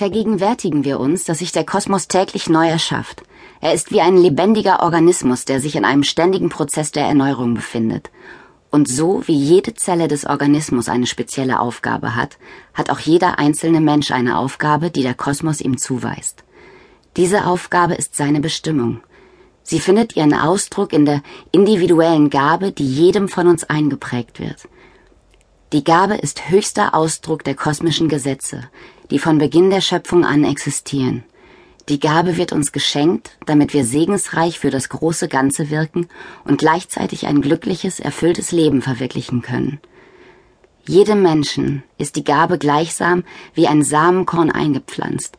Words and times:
Vergegenwärtigen 0.00 0.82
wir 0.82 0.98
uns, 0.98 1.24
dass 1.24 1.40
sich 1.40 1.52
der 1.52 1.66
Kosmos 1.66 2.08
täglich 2.08 2.48
neu 2.48 2.66
erschafft. 2.66 3.22
Er 3.60 3.74
ist 3.74 3.92
wie 3.92 4.00
ein 4.00 4.16
lebendiger 4.16 4.82
Organismus, 4.82 5.44
der 5.44 5.60
sich 5.60 5.76
in 5.76 5.84
einem 5.84 6.04
ständigen 6.04 6.48
Prozess 6.48 6.90
der 6.90 7.04
Erneuerung 7.04 7.52
befindet. 7.52 8.10
Und 8.70 8.88
so 8.88 9.22
wie 9.26 9.36
jede 9.36 9.74
Zelle 9.74 10.08
des 10.08 10.24
Organismus 10.24 10.88
eine 10.88 11.06
spezielle 11.06 11.60
Aufgabe 11.60 12.16
hat, 12.16 12.38
hat 12.72 12.88
auch 12.88 12.98
jeder 12.98 13.38
einzelne 13.38 13.82
Mensch 13.82 14.10
eine 14.10 14.38
Aufgabe, 14.38 14.90
die 14.90 15.02
der 15.02 15.12
Kosmos 15.12 15.60
ihm 15.60 15.76
zuweist. 15.76 16.44
Diese 17.18 17.44
Aufgabe 17.44 17.92
ist 17.92 18.16
seine 18.16 18.40
Bestimmung. 18.40 19.00
Sie 19.62 19.80
findet 19.80 20.16
ihren 20.16 20.32
Ausdruck 20.32 20.94
in 20.94 21.04
der 21.04 21.22
individuellen 21.52 22.30
Gabe, 22.30 22.72
die 22.72 22.90
jedem 22.90 23.28
von 23.28 23.48
uns 23.48 23.64
eingeprägt 23.64 24.40
wird. 24.40 24.66
Die 25.72 25.84
Gabe 25.84 26.14
ist 26.14 26.50
höchster 26.50 26.96
Ausdruck 26.96 27.44
der 27.44 27.54
kosmischen 27.54 28.08
Gesetze, 28.08 28.68
die 29.12 29.20
von 29.20 29.38
Beginn 29.38 29.70
der 29.70 29.80
Schöpfung 29.80 30.24
an 30.24 30.42
existieren. 30.42 31.22
Die 31.88 32.00
Gabe 32.00 32.36
wird 32.36 32.50
uns 32.52 32.72
geschenkt, 32.72 33.38
damit 33.46 33.72
wir 33.72 33.84
segensreich 33.84 34.58
für 34.58 34.70
das 34.70 34.88
große 34.88 35.28
Ganze 35.28 35.70
wirken 35.70 36.08
und 36.42 36.58
gleichzeitig 36.58 37.28
ein 37.28 37.40
glückliches, 37.40 38.00
erfülltes 38.00 38.50
Leben 38.50 38.82
verwirklichen 38.82 39.42
können. 39.42 39.78
Jedem 40.88 41.22
Menschen 41.22 41.84
ist 41.98 42.16
die 42.16 42.24
Gabe 42.24 42.58
gleichsam 42.58 43.22
wie 43.54 43.68
ein 43.68 43.84
Samenkorn 43.84 44.50
eingepflanzt. 44.50 45.38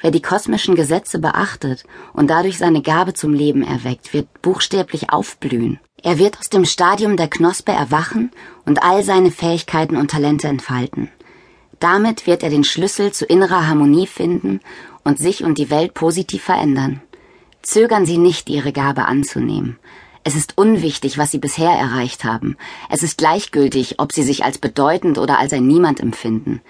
Wer 0.00 0.12
die 0.12 0.22
kosmischen 0.22 0.76
Gesetze 0.76 1.18
beachtet 1.18 1.82
und 2.12 2.30
dadurch 2.30 2.58
seine 2.58 2.82
Gabe 2.82 3.14
zum 3.14 3.34
Leben 3.34 3.64
erweckt, 3.64 4.14
wird 4.14 4.42
buchstäblich 4.42 5.10
aufblühen. 5.10 5.80
Er 6.06 6.20
wird 6.20 6.38
aus 6.38 6.48
dem 6.48 6.64
Stadium 6.64 7.16
der 7.16 7.26
Knospe 7.26 7.72
erwachen 7.72 8.30
und 8.64 8.80
all 8.80 9.02
seine 9.02 9.32
Fähigkeiten 9.32 9.96
und 9.96 10.08
Talente 10.08 10.46
entfalten. 10.46 11.08
Damit 11.80 12.28
wird 12.28 12.44
er 12.44 12.48
den 12.48 12.62
Schlüssel 12.62 13.10
zu 13.10 13.24
innerer 13.24 13.66
Harmonie 13.66 14.06
finden 14.06 14.60
und 15.02 15.18
sich 15.18 15.42
und 15.42 15.58
die 15.58 15.68
Welt 15.68 15.94
positiv 15.94 16.44
verändern. 16.44 17.02
Zögern 17.62 18.06
Sie 18.06 18.18
nicht, 18.18 18.48
Ihre 18.48 18.70
Gabe 18.72 19.06
anzunehmen. 19.06 19.80
Es 20.22 20.36
ist 20.36 20.56
unwichtig, 20.56 21.18
was 21.18 21.32
Sie 21.32 21.38
bisher 21.38 21.72
erreicht 21.72 22.22
haben. 22.22 22.56
Es 22.88 23.02
ist 23.02 23.18
gleichgültig, 23.18 23.98
ob 23.98 24.12
Sie 24.12 24.22
sich 24.22 24.44
als 24.44 24.58
bedeutend 24.58 25.18
oder 25.18 25.40
als 25.40 25.52
ein 25.52 25.66
Niemand 25.66 25.98
empfinden. 25.98 26.60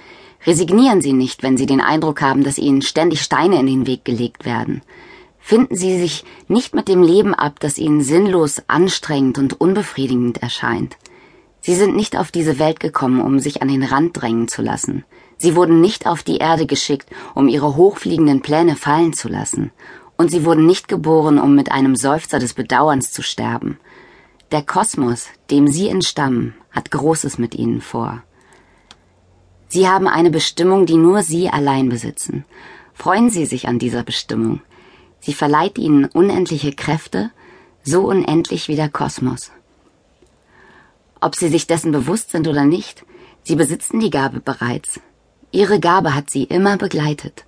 Resignieren 0.47 1.03
Sie 1.03 1.12
nicht, 1.12 1.43
wenn 1.43 1.59
Sie 1.59 1.67
den 1.67 1.83
Eindruck 1.83 2.23
haben, 2.23 2.43
dass 2.43 2.56
Ihnen 2.56 2.81
ständig 2.81 3.21
Steine 3.21 3.61
in 3.61 3.67
den 3.67 3.87
Weg 3.87 4.06
gelegt 4.06 4.47
werden. 4.47 4.81
Finden 5.47 5.77
Sie 5.77 5.97
sich 5.97 6.25
nicht 6.48 6.75
mit 6.75 6.89
dem 6.89 7.05
Leben 7.05 7.33
ab, 7.33 7.61
das 7.61 7.78
Ihnen 7.78 8.00
sinnlos, 8.00 8.64
anstrengend 8.66 9.39
und 9.39 9.61
unbefriedigend 9.61 10.42
erscheint. 10.42 10.97
Sie 11.61 11.77
sind 11.77 11.94
nicht 11.94 12.16
auf 12.16 12.33
diese 12.33 12.58
Welt 12.58 12.80
gekommen, 12.80 13.20
um 13.20 13.38
sich 13.38 13.62
an 13.62 13.69
den 13.69 13.84
Rand 13.84 14.20
drängen 14.20 14.48
zu 14.48 14.61
lassen. 14.61 15.05
Sie 15.36 15.55
wurden 15.55 15.80
nicht 15.80 16.08
auf 16.08 16.25
die 16.25 16.38
Erde 16.38 16.66
geschickt, 16.66 17.08
um 17.36 17.47
ihre 17.47 17.77
hochfliegenden 17.77 18.42
Pläne 18.42 18.75
fallen 18.75 19.12
zu 19.12 19.28
lassen. 19.28 19.70
Und 20.16 20.33
sie 20.33 20.44
wurden 20.44 20.66
nicht 20.66 20.88
geboren, 20.88 21.38
um 21.38 21.55
mit 21.55 21.70
einem 21.70 21.94
Seufzer 21.94 22.41
des 22.41 22.53
Bedauerns 22.53 23.12
zu 23.12 23.22
sterben. 23.22 23.78
Der 24.50 24.62
Kosmos, 24.62 25.28
dem 25.53 25.69
sie 25.69 25.88
entstammen, 25.88 26.55
hat 26.72 26.91
Großes 26.91 27.38
mit 27.38 27.55
ihnen 27.55 27.81
vor. 27.81 28.25
Sie 29.69 29.86
haben 29.86 30.08
eine 30.08 30.31
Bestimmung, 30.31 30.86
die 30.86 30.97
nur 30.97 31.22
Sie 31.22 31.50
allein 31.50 31.88
besitzen. 31.88 32.44
Freuen 32.94 33.31
Sie 33.31 33.47
sich 33.47 33.69
an 33.69 33.78
dieser 33.78 34.03
Bestimmung. 34.03 34.60
Sie 35.27 35.34
verleiht 35.34 35.77
Ihnen 35.77 36.05
unendliche 36.05 36.70
Kräfte, 36.70 37.32
so 37.82 38.02
unendlich 38.02 38.69
wie 38.69 38.77
der 38.77 38.88
Kosmos. 38.88 39.50
Ob 41.20 41.34
sie 41.34 41.48
sich 41.48 41.66
dessen 41.66 41.91
bewusst 41.91 42.30
sind 42.30 42.46
oder 42.46 42.64
nicht, 42.64 43.05
sie 43.42 43.56
besitzen 43.56 43.98
die 43.98 44.10
Gabe 44.10 44.38
bereits. 44.38 45.00
Ihre 45.50 45.80
Gabe 45.80 46.14
hat 46.14 46.30
sie 46.30 46.44
immer 46.44 46.77
begleitet. 46.77 47.44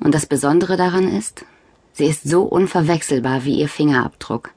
Und 0.00 0.14
das 0.14 0.24
Besondere 0.24 0.78
daran 0.78 1.06
ist, 1.06 1.44
sie 1.92 2.06
ist 2.06 2.26
so 2.26 2.44
unverwechselbar 2.44 3.44
wie 3.44 3.60
ihr 3.60 3.68
Fingerabdruck. 3.68 4.52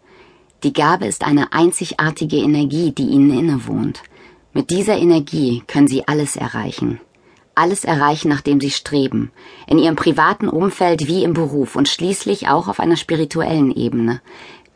Die 0.63 0.71
Gabe 0.71 1.05
ist 1.05 1.25
eine 1.25 1.51
einzigartige 1.51 2.37
Energie, 2.37 2.93
die 2.93 3.09
ihnen 3.09 3.37
innewohnt. 3.37 4.03
Mit 4.53 4.69
dieser 4.69 4.97
Energie 4.97 5.63
können 5.67 5.89
sie 5.89 6.07
alles 6.07 6.37
erreichen. 6.37 7.01
Alles 7.57 7.85
erreichen, 7.85 8.29
nach 8.29 8.41
dem 8.41 8.61
sie 8.61 8.69
streben. 8.69 9.31
In 9.65 9.79
ihrem 9.79 9.95
privaten 9.95 10.47
Umfeld 10.47 11.07
wie 11.07 11.23
im 11.23 11.33
Beruf 11.33 11.75
und 11.75 11.89
schließlich 11.89 12.47
auch 12.49 12.67
auf 12.67 12.79
einer 12.79 12.97
spirituellen 12.97 13.71
Ebene. 13.71 14.21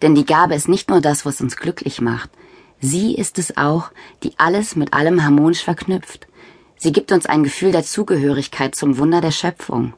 Denn 0.01 0.15
die 0.15 0.25
Gabe 0.25 0.55
ist 0.55 0.67
nicht 0.67 0.89
nur 0.89 0.99
das, 0.99 1.23
was 1.23 1.41
uns 1.41 1.57
glücklich 1.57 2.01
macht. 2.01 2.31
Sie 2.79 3.13
ist 3.13 3.37
es 3.37 3.55
auch, 3.55 3.91
die 4.23 4.33
alles 4.37 4.75
mit 4.75 4.93
allem 4.93 5.23
harmonisch 5.23 5.63
verknüpft. 5.63 6.25
Sie 6.75 6.91
gibt 6.91 7.11
uns 7.11 7.27
ein 7.27 7.43
Gefühl 7.43 7.71
der 7.71 7.83
Zugehörigkeit 7.83 8.73
zum 8.73 8.97
Wunder 8.97 9.21
der 9.21 9.29
Schöpfung. 9.29 9.93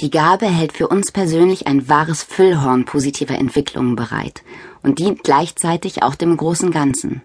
Die 0.00 0.10
Gabe 0.10 0.46
hält 0.46 0.74
für 0.74 0.88
uns 0.88 1.10
persönlich 1.10 1.66
ein 1.66 1.88
wahres 1.88 2.22
Füllhorn 2.22 2.84
positiver 2.84 3.36
Entwicklungen 3.36 3.96
bereit 3.96 4.42
und 4.82 4.98
dient 4.98 5.24
gleichzeitig 5.24 6.02
auch 6.02 6.14
dem 6.14 6.36
großen 6.36 6.70
Ganzen. 6.72 7.22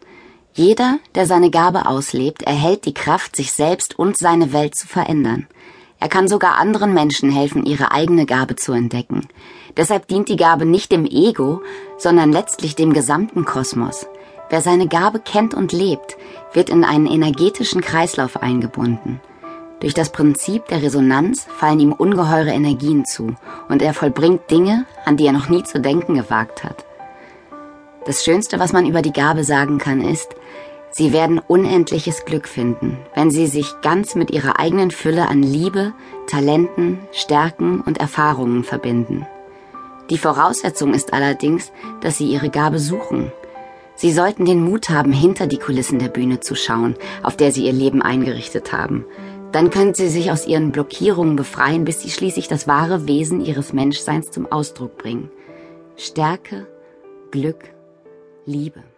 Jeder, 0.56 1.00
der 1.16 1.26
seine 1.26 1.50
Gabe 1.50 1.88
auslebt, 1.88 2.44
erhält 2.44 2.86
die 2.86 2.94
Kraft, 2.94 3.36
sich 3.36 3.52
selbst 3.54 3.98
und 3.98 4.18
seine 4.18 4.54
Welt 4.54 4.76
zu 4.76 4.88
verändern. 4.88 5.48
Er 6.00 6.10
kann 6.10 6.28
sogar 6.28 6.58
anderen 6.58 6.94
Menschen 6.94 7.32
helfen, 7.32 7.66
ihre 7.66 7.92
eigene 7.92 8.28
Gabe 8.28 8.56
zu 8.56 8.72
entdecken. 8.72 9.28
Deshalb 9.78 10.08
dient 10.08 10.30
die 10.30 10.36
Gabe 10.36 10.68
nicht 10.68 10.92
dem 10.92 11.06
Ego, 11.06 11.62
sondern 11.98 12.32
letztlich 12.32 12.76
dem 12.76 12.94
gesamten 12.94 13.46
Kosmos. 13.46 14.06
Wer 14.50 14.62
seine 14.62 14.88
Gabe 14.88 15.20
kennt 15.20 15.56
und 15.56 15.72
lebt, 15.72 16.18
wird 16.54 16.70
in 16.70 16.84
einen 16.84 17.08
energetischen 17.08 17.82
Kreislauf 17.82 18.38
eingebunden. 18.38 19.22
Durch 19.80 19.96
das 19.96 20.12
Prinzip 20.12 20.68
der 20.68 20.84
Resonanz 20.84 21.48
fallen 21.58 21.80
ihm 21.80 21.94
ungeheure 21.94 22.52
Energien 22.52 23.06
zu 23.06 23.36
und 23.70 23.82
er 23.82 23.96
vollbringt 23.96 24.52
Dinge, 24.52 24.86
an 25.04 25.18
die 25.18 25.26
er 25.26 25.34
noch 25.34 25.50
nie 25.50 25.64
zu 25.64 25.80
denken 25.80 26.14
gewagt 26.14 26.64
hat. 26.64 26.86
Das 28.06 28.24
Schönste, 28.24 28.60
was 28.60 28.74
man 28.74 28.86
über 28.86 29.02
die 29.02 29.14
Gabe 29.14 29.44
sagen 29.44 29.78
kann, 29.78 30.02
ist, 30.02 30.36
sie 30.92 31.14
werden 31.14 31.40
unendliches 31.40 32.26
Glück 32.26 32.48
finden, 32.48 32.98
wenn 33.16 33.32
sie 33.32 33.48
sich 33.48 33.74
ganz 33.82 34.16
mit 34.16 34.32
ihrer 34.32 34.60
eigenen 34.60 34.92
Fülle 34.92 35.28
an 35.28 35.42
Liebe, 35.42 35.94
Talenten, 36.28 37.00
Stärken 37.12 37.82
und 37.82 38.00
Erfahrungen 38.00 38.64
verbinden. 38.64 39.26
Die 40.10 40.18
Voraussetzung 40.18 40.94
ist 40.94 41.14
allerdings, 41.14 41.72
dass 42.02 42.18
sie 42.18 42.28
ihre 42.28 42.50
Gabe 42.50 42.80
suchen 42.80 43.32
Sie 43.96 44.12
sollten 44.12 44.46
den 44.46 44.64
Mut 44.64 44.90
haben, 44.90 45.12
hinter 45.12 45.48
die 45.48 45.58
Kulissen 45.58 46.00
der 46.00 46.08
Bühne 46.08 46.40
zu 46.40 46.56
schauen, 46.56 46.96
auf 47.22 47.38
der 47.38 47.52
Sie 47.52 47.66
Ihr 47.66 47.74
Leben 47.74 48.02
eingerichtet 48.02 48.74
haben. 48.74 49.06
Dann 49.52 49.70
können 49.70 49.94
Sie 49.94 50.10
sich 50.10 50.32
aus 50.32 50.48
Ihren 50.48 50.72
Blockierungen 50.72 51.36
befreien, 51.36 51.86
bis 51.86 52.02
Sie 52.02 52.10
schließlich 52.10 52.48
das 52.48 52.68
wahre 52.68 53.08
Wesen 53.08 53.40
Ihres 53.40 53.72
Menschseins 53.72 54.32
zum 54.32 54.52
Ausdruck 54.52 54.98
bringen. 54.98 55.30
Stärke, 55.96 56.66
Glück, 57.30 57.70
Liebe. 58.46 58.93